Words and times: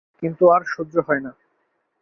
কিন্তু 0.23 0.43
আর 0.49 0.61
সহ্য 0.67 0.93
হয় 1.07 1.21
না। 1.21 1.31